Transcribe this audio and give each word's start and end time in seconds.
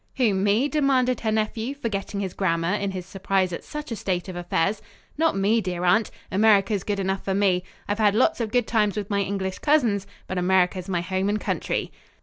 "Who, 0.17 0.33
me?" 0.33 0.67
demanded 0.67 1.19
her 1.19 1.31
nephew, 1.31 1.75
forgetting 1.75 2.21
his 2.21 2.33
grammar 2.33 2.73
in 2.73 2.89
his 2.89 3.05
surprise 3.05 3.53
at 3.53 3.63
such 3.63 3.91
a 3.91 3.95
state 3.95 4.27
of 4.27 4.35
affairs. 4.35 4.81
"Not 5.15 5.37
me, 5.37 5.61
dear 5.61 5.83
aunt. 5.85 6.09
America's 6.31 6.83
good 6.83 6.99
enough 6.99 7.23
for 7.23 7.35
me. 7.35 7.63
I've 7.87 7.99
had 7.99 8.15
lots 8.15 8.41
of 8.41 8.49
good 8.51 8.65
times 8.65 8.97
with 8.97 9.11
my 9.11 9.19
English 9.21 9.59
cousins, 9.59 10.07
but 10.25 10.39
America's 10.39 10.89
my 10.89 11.01
home 11.01 11.29
and 11.29 11.39
country." 11.39 11.91